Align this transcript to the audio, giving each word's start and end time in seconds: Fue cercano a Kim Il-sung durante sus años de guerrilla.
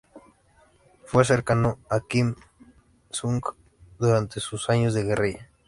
Fue 1.05 1.23
cercano 1.25 1.77
a 1.87 1.99
Kim 1.99 2.33
Il-sung 2.59 3.39
durante 3.99 4.39
sus 4.39 4.67
años 4.71 4.95
de 4.95 5.03
guerrilla. 5.03 5.51